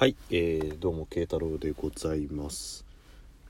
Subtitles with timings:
[0.00, 2.86] はい、えー、どうも慶太郎でございます。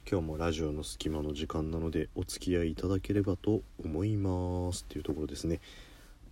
[0.04, 4.82] 今日もラジオの隙間の時間なのでお付き合いいただければと思います。
[4.82, 5.60] っていうところですね。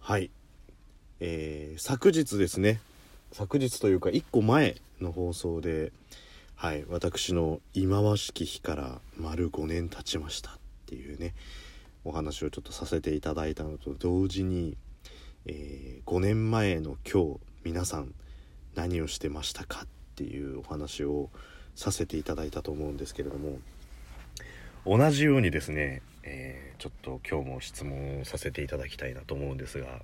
[0.00, 0.32] はい。
[1.20, 2.80] えー、昨日ですね。
[3.30, 5.92] 昨日というか1個前の放送で
[6.56, 10.50] はい私の忌まわしき日から丸5年経ちました。
[10.50, 10.54] っ
[10.86, 11.32] ていうね
[12.04, 14.76] お話をちょっとさせていただいたのと同時に、
[15.46, 18.12] えー5年前の今日皆さん
[18.74, 19.82] 何をしてましたか？
[19.82, 19.86] っ
[20.18, 21.30] ていうお話を
[21.76, 23.58] させていただいたと思うんですけれども
[24.84, 30.00] 同じようにですね、えーちょっと今日も質問をさせていただきたいなと思うんですが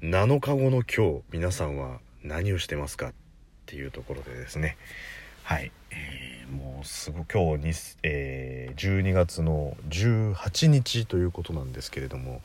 [0.00, 3.12] 7日後の今日皆さんは何をしてますかっ
[3.66, 4.78] ていうところでですね。
[5.42, 12.40] はい、えーもうすぐ今日に、えー12月の18日ということなんですけれども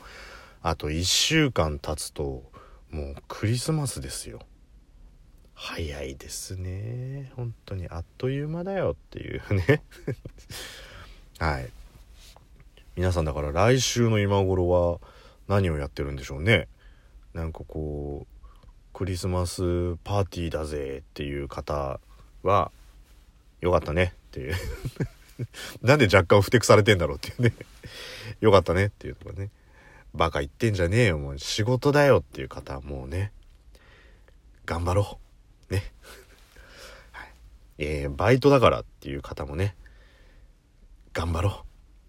[0.62, 2.42] あと1週間経つと
[2.90, 4.40] もうクリスマスですよ。
[5.60, 7.32] 早いですね。
[7.34, 9.82] 本当にあっという間だよっていうね。
[11.40, 11.68] はい。
[12.94, 15.00] 皆さんだから来週の今頃は
[15.48, 16.68] 何をやってるんでしょうね。
[17.34, 18.46] なんかこう
[18.92, 21.98] クリスマスパーティーだぜっていう方
[22.44, 22.70] は
[23.60, 24.54] よかったねっていう。
[25.82, 27.52] なんで若干ふてくされてんだろうっていうね。
[28.40, 29.50] よかったねっていうとかね。
[30.14, 33.32] バカ言ってんじゃねえよもう仕事だよっていう方はもうね
[34.64, 35.27] 頑張ろう。
[35.70, 35.82] ね、
[37.12, 37.28] はい。
[37.78, 39.74] えーバイトだからっていう方もね
[41.12, 41.52] 頑張ろう。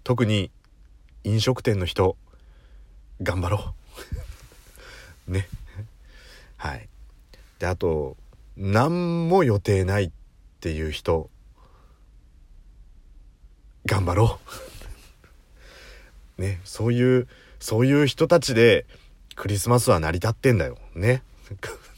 [0.04, 0.52] 特に
[1.24, 2.16] 飲食店の人
[3.22, 3.76] 頑張ろ
[5.28, 5.32] う。
[5.32, 5.48] ね。
[6.58, 6.88] はい。
[7.60, 8.18] であと
[8.56, 10.12] 何も予定ないっ
[10.60, 11.30] ていう人
[13.86, 14.40] 頑張ろ
[16.38, 16.42] う。
[16.42, 16.62] ね。
[16.64, 17.28] そういう
[17.60, 18.86] そういう人たちで
[19.36, 20.78] クリスマスは成り立ってんだよ。
[20.96, 21.24] ね。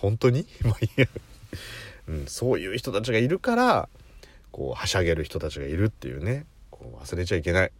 [0.00, 0.46] 本当に？
[0.64, 1.08] まい、
[2.08, 3.88] うん、そういう人たちがいるから
[4.50, 6.46] こうはしゃげる人たちがいるっていうね。
[6.70, 7.72] こう忘れちゃいけない。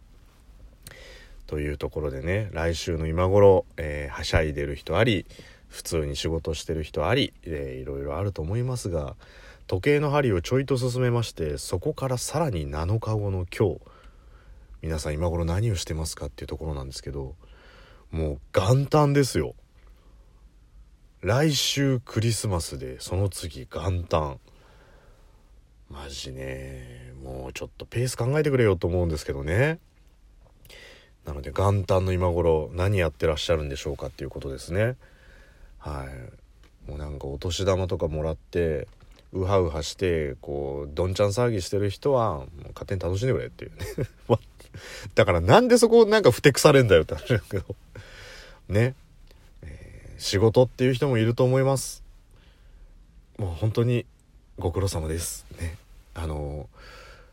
[1.47, 5.25] というところでね来週の今頃、えーはしゃいでる人あり
[5.67, 9.15] 普通に仕事してる人あり、えーいろいろあると思いますが
[9.67, 13.81] 時計の針をちょいと進めましてそこからさらに7日後の今日
[14.81, 17.35] 皆さん今頃何をしてますかっていうところなんですけど
[18.11, 19.53] もう元旦ですよ。
[21.21, 24.39] 来週クリスマスでその次元旦。
[25.87, 27.13] マジね。
[27.23, 29.77] もうちょっとペース考えてくれよと思うんですけどね。
[31.23, 34.95] なので元旦の今頃何やってらっしゃるんでしょうかっていうことですね。
[35.77, 36.07] は
[36.87, 36.89] い。
[36.89, 38.87] もうなんかお年玉とかもらって
[39.31, 43.85] ウハウハしてこうどんちゃん騒ぎしてる人は勝手に楽しんでくれっていうね。
[45.13, 47.75] だからなんでそこなんかふてくされんだよって話だけど。
[48.69, 48.95] ね、
[50.21, 52.03] 仕事っていう人もいると思います。
[53.39, 54.05] もう本当に
[54.59, 55.47] ご苦労様です。
[55.59, 55.77] ね。
[56.13, 56.69] あの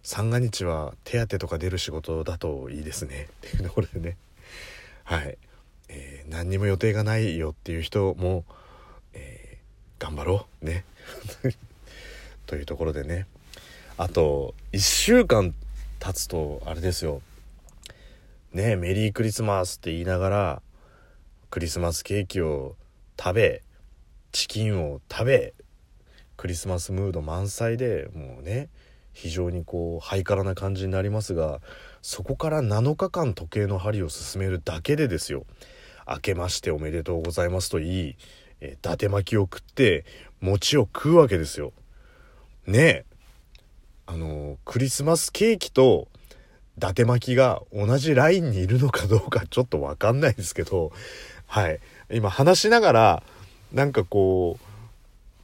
[0.02, 3.28] 三が日は手当とか出る仕事だといいですね。
[3.46, 4.16] っていうところでね。
[5.04, 5.36] はい、
[5.90, 8.44] えー何にも予定がないよっていう人も、
[9.12, 10.64] えー頑張ろう。
[10.64, 10.86] ね。
[12.46, 13.26] というところでね。
[13.98, 15.54] あと1週間
[16.00, 17.20] 経つとあれですよ。
[18.54, 20.62] ねメリークリスマスって言いながら
[21.50, 22.76] クリスマスケーキを
[23.18, 23.62] 食べ
[24.32, 25.54] チキンを食べ
[26.36, 28.68] クリスマスムード満載でもうね
[29.14, 31.60] 非常にこうハイカラな感じになりますが
[32.02, 35.44] そこから7日間時計の針を進めるだけでですよ。
[36.06, 38.16] 明けましておめでとうございますと言い、
[38.60, 40.04] えー伊達巻きを食って
[40.40, 41.72] 餅を食うわけですよ。
[42.66, 43.04] ねえ
[44.06, 46.08] あのクリスマスケーキと
[46.76, 50.92] 伊達巻きが同じラインにいるのかどうかちょっとわかんないですけど
[51.48, 51.80] はい。
[52.10, 53.22] 今話しながら
[53.72, 54.64] なんかこう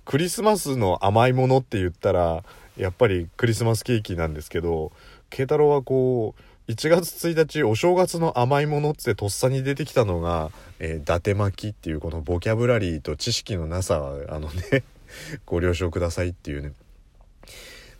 [0.04, 2.44] クリスマスの甘いものって言ったら
[2.76, 4.92] やっぱりクリスマスケーキなんですけど
[5.30, 14.84] 慶太郎はこう1月1日お正月の甘いものってとっさに出てきたのが、えー伊達巻きっていうこのボキャブラリーと知識のなさはあのね
[15.44, 16.72] ご了承くださいっていうね。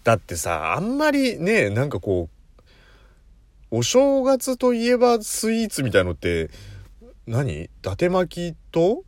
[0.03, 2.29] だってさあんまりねなんかこ
[3.71, 6.51] うお正月といえばスイーツみたいのって
[7.27, 7.65] 何？
[7.65, 9.03] 伊達巻きと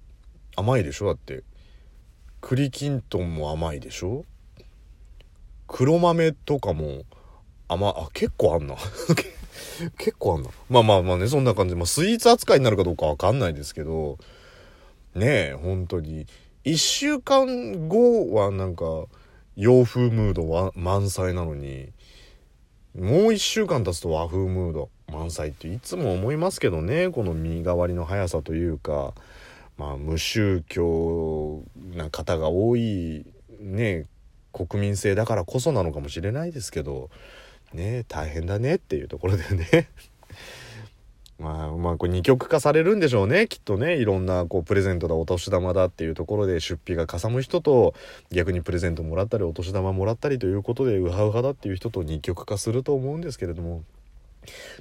[0.57, 1.07] 甘いでしょ？
[1.07, 1.43] だって。
[2.41, 4.25] 栗きんとんも甘いでしょ？
[5.67, 7.03] 黒豆とかも
[7.69, 8.77] 甘あ結構あんな。
[9.99, 10.51] 結構あんな。
[10.69, 14.19] まあまあまあねそんな感じ、まあ、スイーツ扱いになるかどうかわかんないですけど。
[15.15, 16.27] ねえ本当に。
[16.65, 18.85] 1週間後はなんか
[19.57, 21.91] 洋風ムードは満載なのに
[22.95, 24.91] もう1週間経つと和風ムード。
[25.12, 29.14] 満載っていつも思いますけどねこの身代わりの速さというか。
[29.76, 31.62] まあ無宗教
[31.94, 33.26] な方が多い
[33.61, 34.06] ね
[34.53, 37.11] 国民性だからこそなのかもしれないですけど
[37.75, 39.88] ね大変だねっていうところでね。
[41.38, 43.97] まあまあこれ二極化されるんでしょうねきっとね。
[43.97, 47.93] いろんなこうプレゼントだお年玉だっていうところで出費がかさむ人と
[48.31, 53.85] 逆にプレゼントもらったりお年玉もらったりということでウハウハだっていう人と二極化すると思うんですけれども。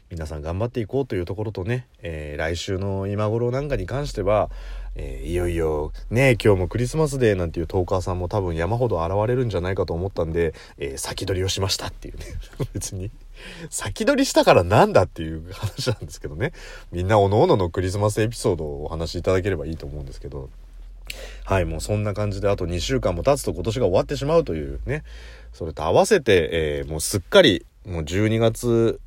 [0.10, 4.50] 皆さん頑張っていこうというところとね、えー、来週の今頃なんかに関しては、
[4.96, 12.26] えー、いよいよね今日もクリスマスデーなんていうトーカーさんも多分山ほど現れるんじゃないかと思ったんで、えー、先取りをしましたっていうね。
[12.74, 13.12] 別に
[13.70, 16.54] 先取りしたからなんだっていう話なんですけどね。
[16.92, 20.50] みんなおのおののクリスマスエピソードをお話しいただければいいと思うんですけど。
[21.46, 25.04] はいもうそんな感じであと2週間も経つと今年が終わってしまうというね。
[25.54, 29.00] それと合わせて、えー、もうすっかりもう12月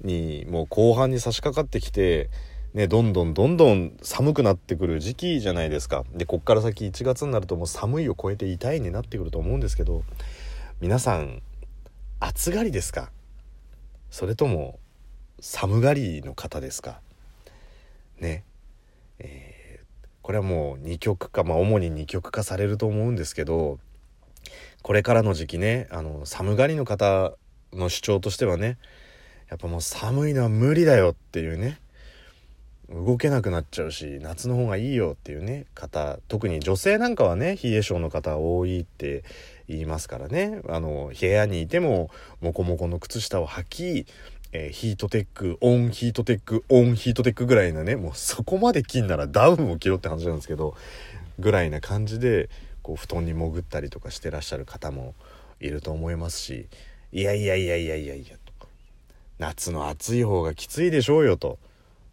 [0.00, 2.30] にもう後半に差し掛かってきて、
[2.74, 6.04] ね、どんどんどんどん寒くなってくる時期じゃないですか。
[6.12, 10.04] で、こっから先1月になるともう寒いを超えて痛いになってくると思うんですけど、
[10.80, 11.42] 皆さん、
[12.20, 13.10] 暑がりですか？
[14.10, 14.78] それとも
[15.40, 17.00] 寒がりの方ですか？
[18.20, 18.44] ね。
[19.18, 23.78] えー、これはもう二極化、まあ主に二極化されると思うんですけど、
[24.82, 27.32] これからの時期ね、あの、寒がりの方
[27.72, 28.78] の主張としてはね、
[29.48, 31.78] やっぱもう寒いのは無理だよっていうね。
[32.90, 39.24] 動けなくなっちゃうし夏の方がいいよっていうね方特に女性なんかはね冷え性の方多いって
[39.68, 40.62] 言いますからね。
[40.68, 42.08] あの部屋にいても
[42.40, 44.06] モコモコの靴下を履き、
[44.52, 50.74] えー、ヒートテック on ヒートテック on ヒートテックぐらいなねもうそこまで着んならダウンを着ろって話なんですけど
[51.38, 52.48] ぐらいな感じで
[52.82, 55.14] こう布団に潜ったりとかしてらっしゃる方も
[55.60, 56.68] いると思いますし
[57.12, 58.36] いやいやいやいやいやいや
[59.38, 61.58] 夏の暑い方がきついでしょうよと。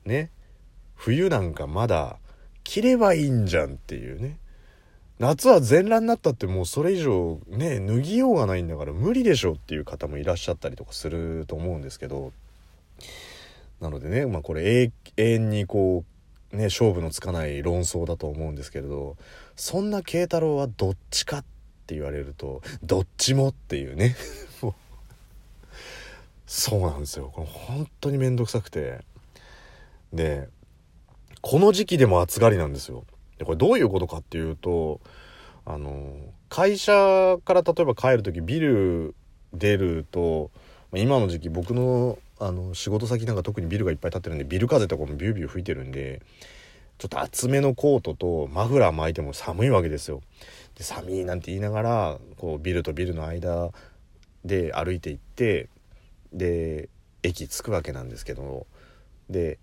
[0.05, 0.29] ね。
[0.95, 2.17] 冬なんかまだ
[2.63, 4.37] 着ればいいんじゃんっていうね。
[5.19, 12.31] 夏は全裸になったってもうそれ以上ね脱ぎようがないんだから無理でしょっていう方もいらっしゃったりとかすると思うんですけど。
[13.81, 16.05] なのでねまあこれ永遠にこ
[16.53, 19.17] うね勝負のつかない論争だと思うんですけれど
[19.55, 21.45] そんな慶太郎はどっちかっ
[21.85, 24.15] て言われるとどっちもっていうね。
[26.45, 27.31] そうなんですよ。
[27.33, 28.99] これ本当に面倒くさくて。
[30.13, 30.47] で
[31.41, 33.03] この時期でも暑がりなんですよ。
[33.37, 35.01] でこれどういうことかっていうと
[35.65, 36.15] あの
[36.49, 39.15] 会社から例えば帰る時ビル
[39.53, 40.51] 出ると
[40.93, 46.21] 今の時期僕のあの仕事先なんか特にビルがいっぱい建ってるんでビル風とかもビュービュー吹いてるんで
[46.97, 50.21] ちょっと厚めのコートとマフラー巻いても寒いわけですよ。
[50.77, 53.71] で寒いなんて言いながらこうビルとビルの間
[54.43, 55.69] で歩いていって
[56.35, 56.89] で
[57.23, 58.67] 駅着くわけなんですけど
[59.29, 59.57] で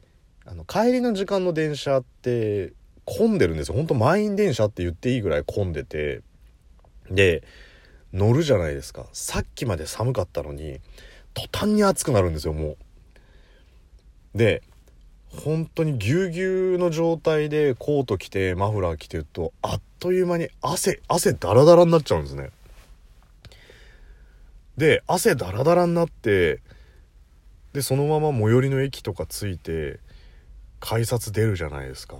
[0.44, 2.72] あの帰りの時間の電車って
[3.04, 3.74] 混んでるんですよ。
[3.74, 6.22] ほんと満員電車って言っていいぐらい混んでて
[7.10, 7.42] で
[8.12, 9.06] 乗るじゃないですか。
[9.12, 10.80] さっきまで寒かったのに
[11.34, 12.76] 途端に暑くなるんですよも
[14.34, 14.38] う。
[14.38, 14.62] で
[15.28, 22.50] 本当にぎゅうぎゅうの状態でコート着てマフラー着てるとあっという間に汗汗ダラダラになっちゃうんですね。
[24.82, 26.58] で汗ダラダラになって
[27.73, 30.00] でそのまま最寄りの駅とか着いて
[30.81, 32.17] 改札出るじゃないですか。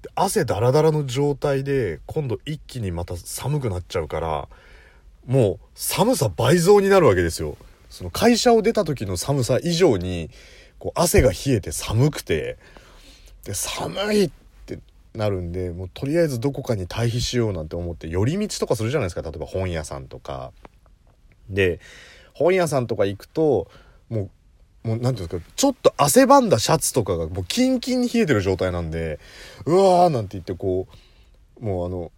[0.00, 4.48] で汗ダラダラの状態で今度一気にまた寒くなっちゃうから
[5.26, 7.58] もう寒さ倍増になるわけですよ。
[7.90, 10.30] その会社を出た時の寒さ以上に
[10.78, 12.56] こう汗が冷えて寒くて
[13.44, 14.30] で寒いっ
[14.64, 14.78] て
[15.14, 19.20] なるんでもうとりあえずどこかに退避しようなんて思って寄り道とかするじゃないですか。
[19.20, 20.52] 例えば本屋さんとか。
[21.50, 21.80] で
[22.34, 23.68] 本屋さんとか行くと
[24.10, 24.30] も
[24.84, 29.18] う何ていうんですかちょっと汗ばんだシャツとかがもうキンキンに冷えてる状態なんで
[29.64, 30.86] うわーなんて言ってこ
[31.60, 32.12] うもうあの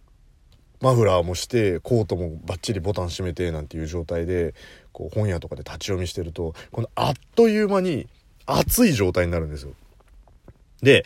[0.81, 4.53] マフラーもしてコートもバッチリボタン閉めてなんていう状態で
[4.91, 8.07] こう本屋とかで立ち読みしてるとこのあっという間に
[8.45, 9.73] 暑い状態になるんですよ。
[10.81, 11.05] で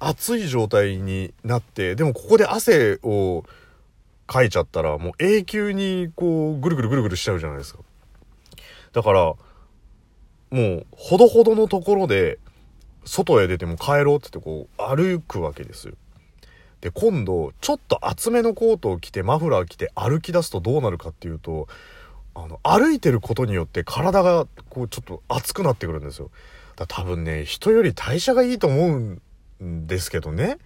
[0.00, 3.44] 暑い状態になってでもここで汗を
[4.30, 7.80] 書いちゃったらもう永久にこうぐるぐるぐるぐるしちゃうじゃないですか。
[8.92, 9.36] だからも
[10.50, 12.38] うほどほどのところで
[13.04, 15.94] 外へ出ても帰ろうって言ってこう歩くわけですよ。
[16.80, 21.66] で今度ちょっと厚めのコートを着てマフラー着て歩き出すとどうなるかっていうと
[22.34, 26.30] あの歩いてることによって体がこうちょっと熱くなってくるんですよ。
[26.76, 29.20] だ多分ね人より代謝がいいと思
[29.60, 30.58] うんですけどね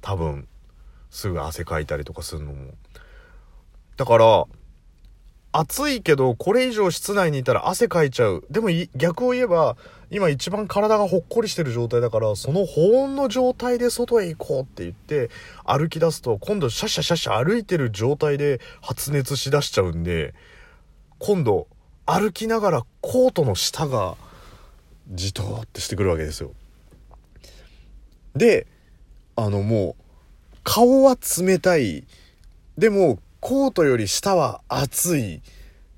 [0.00, 0.48] 多分
[1.12, 2.72] すぐ汗かいたりとかするのも。
[3.96, 4.46] だから、
[5.54, 9.76] 暑いけどこれ以上室内にいたら汗かいちゃうでも逆を言えば
[10.10, 15.28] 今一番体がほっこりしてる状態だからその保温の状態で外へ行こうって言って
[15.66, 20.32] 歩き出すと今度シャシャシャシャ歩いてる状態で発熱しだしちゃうんで
[21.18, 21.68] 今度
[22.06, 24.16] 歩きながらコートの下が
[25.10, 26.52] じとーってしてくるわけですよ
[28.34, 28.66] で
[29.36, 30.02] あのもう
[30.64, 32.04] 顔は冷たい
[32.78, 35.40] でもコートより下は暑い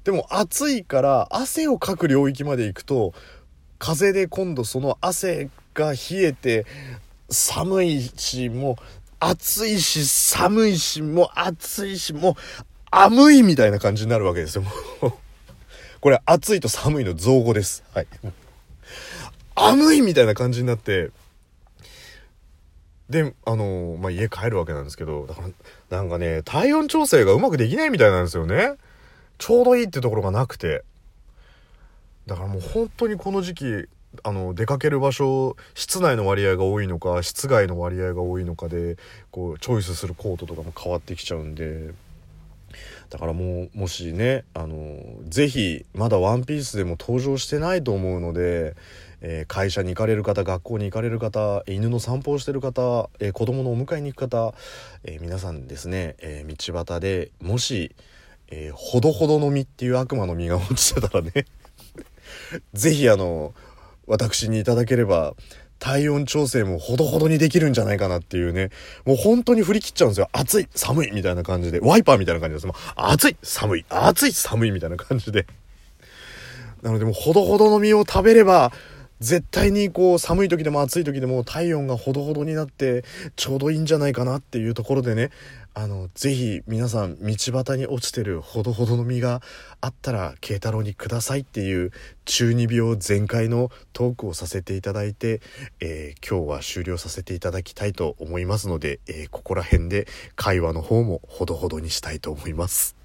[0.05, 3.13] でも暑いから汗をかく領域まで行くと
[3.79, 6.67] 風で今度その汗が冷えて
[7.31, 8.75] 寒いしもう
[9.21, 12.35] 暑いし寒いしもう暑いしもう
[12.91, 14.65] 寒いみたいな感じになるわけですよ。
[16.01, 17.83] これ暑いと寒いの造語です。
[17.93, 18.07] はい。
[19.57, 21.11] 寒いみたいな感じになって
[23.15, 28.73] で、あの、まあ、家帰るわけなんですけど、だから、なんかね、体温調整がうまくできないみたいなんですよね。
[29.39, 30.83] ちょうどいいってところがなくて。
[32.27, 33.89] だからもう本当にこの時期、
[34.25, 38.97] あの、出かける場所、室内の割合が多いのか、室外の割合が多いのかで、
[39.31, 41.95] こう、チョイスするコートとかも変わってきちゃうんで、
[43.11, 48.75] だからもう、もしね、あの、ぜひ、まだワンピースでも登場してないと思うので、
[49.27, 54.55] え、会社に行かれる方学校に行かれる方犬の散歩をしてる方、えー、子供のお迎えに行く方、
[55.03, 57.95] え、皆さんですね、え道端でもし、
[58.51, 61.33] えほどほどの実っていう悪魔の実が落ちてたらね
[62.75, 63.55] 是非あの
[64.07, 65.35] 私にいただければ
[65.79, 68.71] 体温調整もほどほどにできるんじゃないかなっていうね。
[69.05, 70.29] もう本当に振り切っちゃうんですよ。
[70.33, 71.81] 暑い、寒いみたいな感じで。
[71.81, 72.67] ワイパーみたいな感じです。
[72.67, 75.47] もう暑い、寒い、暑い、寒いみたいな感じで。
[76.81, 78.73] なのでもうほどほどの実を食べれば、
[79.21, 83.05] 絶対にこう寒い時でも暑い時でも体温がほどほどになって
[83.37, 85.31] ちょうどいいんじゃないかなっていうところでね
[85.77, 89.43] あのぜひ皆さん道端に落ちてるほどほどの実が
[89.81, 91.91] あったら慶太郎にくださいっていう
[92.25, 95.41] 中二病全開のトークをさせていただいて、
[95.81, 100.07] えー、今日は終了させていただきたいと思いますので、えー、ここら辺で
[100.37, 103.04] 会話の方もほどほどにしたいと思います。